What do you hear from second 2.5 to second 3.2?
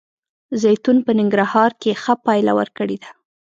ورکړې ده